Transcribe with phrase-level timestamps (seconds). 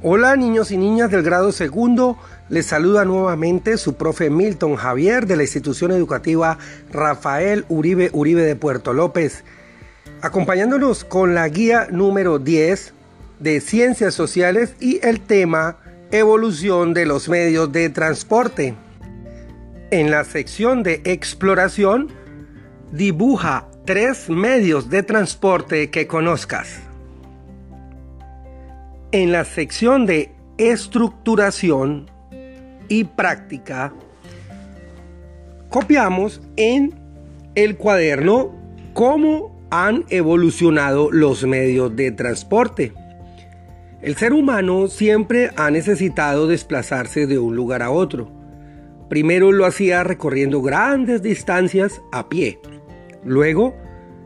[0.00, 2.16] Hola niños y niñas del grado segundo,
[2.48, 6.56] les saluda nuevamente su profe Milton Javier de la institución educativa
[6.92, 9.42] Rafael Uribe Uribe de Puerto López,
[10.22, 12.94] acompañándonos con la guía número 10
[13.40, 15.78] de Ciencias Sociales y el tema
[16.12, 18.76] Evolución de los medios de transporte.
[19.90, 22.06] En la sección de exploración,
[22.92, 26.87] dibuja tres medios de transporte que conozcas.
[29.10, 32.10] En la sección de estructuración
[32.88, 33.94] y práctica,
[35.70, 36.92] copiamos en
[37.54, 38.54] el cuaderno
[38.92, 42.92] cómo han evolucionado los medios de transporte.
[44.02, 48.30] El ser humano siempre ha necesitado desplazarse de un lugar a otro.
[49.08, 52.60] Primero lo hacía recorriendo grandes distancias a pie.
[53.24, 53.74] Luego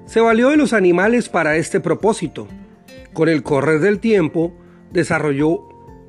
[0.06, 2.48] se valió de los animales para este propósito.
[3.12, 4.52] Con el correr del tiempo,
[4.92, 5.68] desarrolló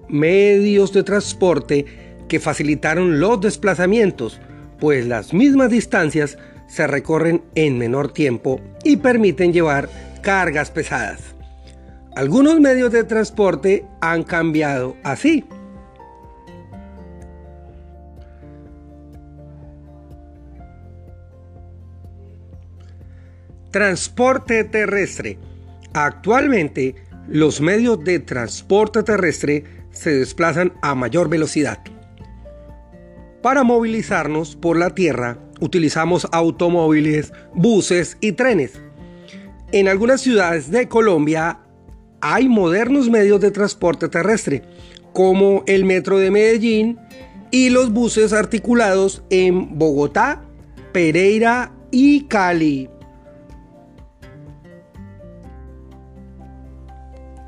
[0.10, 1.86] medios de transporte
[2.28, 4.40] que facilitaron los desplazamientos,
[4.80, 9.90] pues las mismas distancias se recorren en menor tiempo y permiten llevar
[10.22, 11.22] cargas pesadas.
[12.16, 15.44] Algunos medios de transporte han cambiado así.
[23.72, 25.40] Transporte terrestre.
[25.94, 26.96] Actualmente
[27.28, 31.80] los medios de transporte terrestre se desplazan a mayor velocidad.
[33.42, 38.82] Para movilizarnos por la tierra utilizamos automóviles, buses y trenes.
[39.72, 41.60] En algunas ciudades de Colombia
[42.22, 44.64] hay modernos medios de transporte terrestre,
[45.12, 46.98] como el metro de Medellín
[47.52, 50.44] y los buses articulados en Bogotá,
[50.92, 52.90] Pereira y Cali.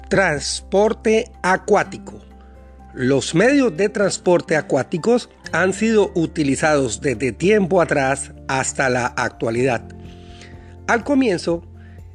[0.09, 2.21] Transporte acuático.
[2.93, 9.81] Los medios de transporte acuáticos han sido utilizados desde tiempo atrás hasta la actualidad.
[10.85, 11.63] Al comienzo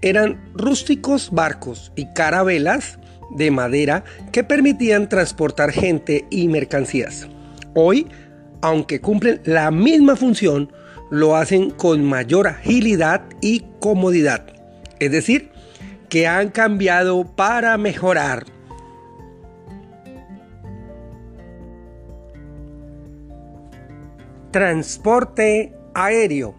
[0.02, 3.00] eran rústicos barcos y carabelas
[3.36, 7.26] de madera que permitían transportar gente y mercancías.
[7.74, 8.06] Hoy,
[8.62, 10.72] aunque cumplen la misma función,
[11.10, 14.46] lo hacen con mayor agilidad y comodidad.
[15.00, 15.50] Es decir,
[16.10, 18.44] que han cambiado para mejorar.
[24.50, 26.54] Transporte aéreo.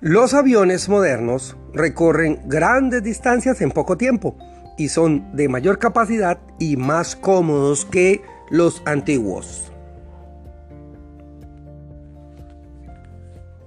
[0.00, 4.36] Los aviones modernos recorren grandes distancias en poco tiempo
[4.76, 9.72] y son de mayor capacidad y más cómodos que los antiguos.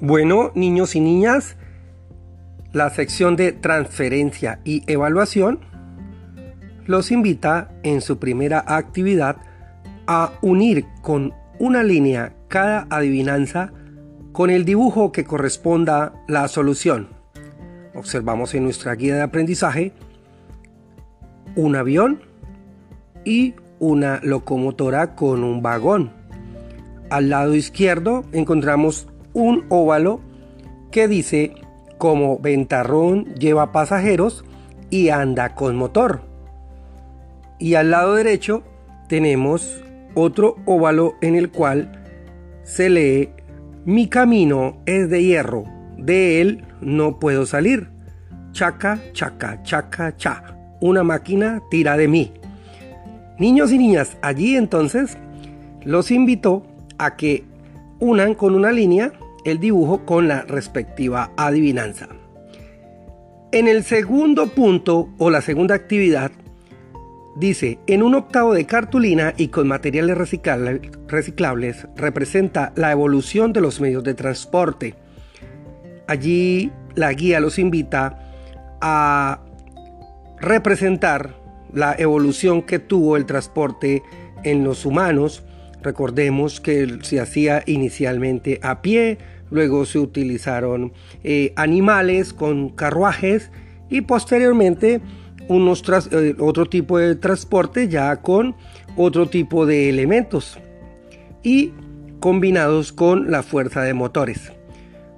[0.02, 1.56] Bueno, niños y niñas,
[2.74, 5.60] la sección de transferencia y evaluación
[6.86, 9.38] los invita en su primera actividad
[10.08, 13.72] a unir con una línea cada adivinanza
[14.32, 17.10] con el dibujo que corresponda la solución.
[17.94, 19.94] Observamos en nuestra guía de aprendizaje
[21.56, 22.22] un avión
[23.26, 26.12] y una locomotora con un vagón.
[27.10, 30.22] Al lado izquierdo encontramos un óvalo
[30.92, 31.54] que dice
[32.02, 34.44] como ventarrón lleva pasajeros
[34.90, 36.22] y anda con motor.
[37.60, 38.64] Y al lado derecho
[39.08, 39.84] tenemos
[40.16, 42.04] otro óvalo en el cual
[42.64, 43.30] se lee
[43.86, 47.90] Mi camino es de hierro, de él no puedo salir.
[48.52, 50.58] Chaca, chaca, chaca, cha.
[50.80, 52.34] Una máquina tira de mí.
[53.38, 55.20] Niños y niñas, allí entonces
[55.84, 56.66] los invito
[56.98, 57.44] a que
[58.00, 59.14] unan con una línea
[59.46, 62.10] el dibujo con la respectiva adivinanza.
[63.52, 66.32] En el segundo punto o la segunda actividad
[67.36, 73.82] dice, en un octavo de cartulina y con materiales reciclables representa la evolución de los
[73.82, 74.96] medios de transporte.
[76.08, 78.20] Allí la guía los invita
[78.82, 79.42] a
[80.40, 81.36] representar
[81.74, 84.04] la evolución que tuvo el transporte
[84.44, 85.44] en los humanos
[85.82, 89.18] Recordemos que se hacía inicialmente a pie,
[89.52, 90.94] luego se utilizaron
[91.24, 93.52] eh, animales con carruajes
[93.90, 95.02] y posteriormente
[95.48, 98.56] unos eh, otro tipo de transporte ya con
[98.96, 100.58] otro tipo de elementos
[101.44, 101.74] y
[102.20, 104.54] combinados con la fuerza de motores.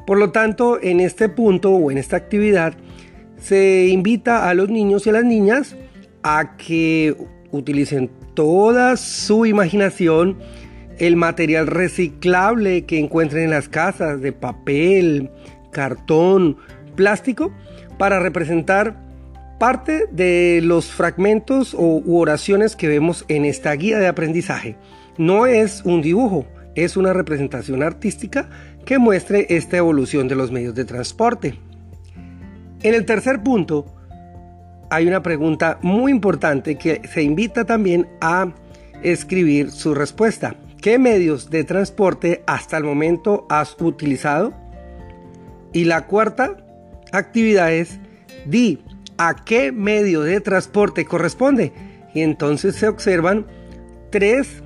[0.07, 2.73] Por lo tanto, en este punto o en esta actividad
[3.37, 5.75] se invita a los niños y a las niñas
[6.23, 7.15] a que
[7.51, 10.37] utilicen toda su imaginación
[10.99, 15.29] el material reciclable que encuentren en las casas de papel,
[15.71, 16.57] cartón,
[16.95, 17.51] plástico,
[17.97, 19.03] para representar
[19.63, 24.75] Parte de los fragmentos u oraciones que vemos en esta guía de aprendizaje
[25.17, 26.45] no es un dibujo,
[26.75, 28.49] es una representación artística
[28.83, 31.59] que muestre esta evolución de los medios de transporte.
[32.81, 33.85] En el tercer punto,
[34.89, 38.53] hay una pregunta muy importante que se invita también a
[39.01, 40.57] escribir su respuesta.
[40.83, 44.53] ¿Qué medios de transporte hasta el momento has utilizado?
[45.71, 46.57] Y la cuarta
[47.13, 48.01] actividad es,
[48.45, 48.83] di
[49.17, 51.71] a qué medio de transporte corresponde.
[52.13, 53.47] Y entonces se observan
[54.09, 54.61] tres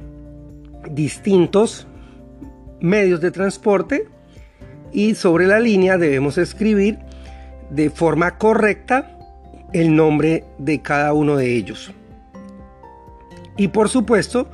[0.89, 1.85] distintos
[2.79, 4.07] medios de transporte
[4.91, 6.97] y sobre la línea debemos escribir
[7.69, 9.19] de forma correcta
[9.71, 11.91] el nombre de cada uno de ellos.
[13.55, 14.49] Y por supuesto,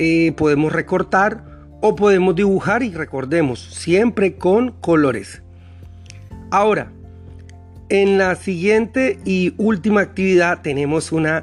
[0.00, 1.42] eh, podemos recortar
[1.80, 5.42] o podemos dibujar y recordemos, siempre con colores.
[6.52, 6.92] Ahora,
[7.88, 11.42] en la siguiente y última actividad tenemos una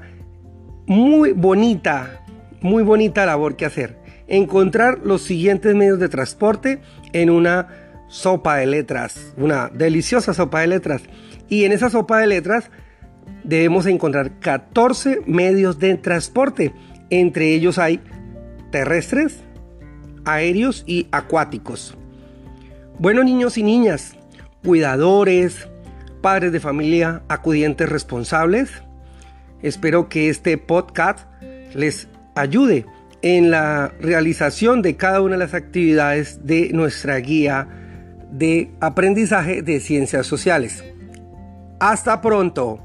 [0.87, 2.23] muy bonita,
[2.61, 3.97] muy bonita labor que hacer.
[4.29, 6.79] Encontrar los siguientes medios de transporte
[7.11, 7.67] en una
[8.07, 11.01] sopa de letras, una deliciosa sopa de letras.
[11.49, 12.71] Y en esa sopa de letras
[13.43, 16.73] debemos encontrar 14 medios de transporte.
[17.09, 17.99] Entre ellos hay
[18.75, 19.39] terrestres,
[20.25, 21.97] aéreos y acuáticos.
[22.99, 24.17] Bueno niños y niñas,
[24.65, 25.69] cuidadores,
[26.21, 28.69] padres de familia, acudientes responsables,
[29.61, 31.19] espero que este podcast
[31.73, 32.85] les ayude
[33.21, 37.69] en la realización de cada una de las actividades de nuestra guía
[38.29, 40.83] de aprendizaje de ciencias sociales.
[41.79, 42.81] Hasta pronto.